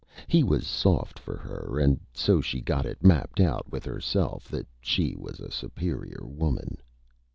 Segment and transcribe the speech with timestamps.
[0.27, 4.65] He was Soft for her, and so she got it Mapped out with Herself that
[4.81, 6.77] she was a Superior Woman.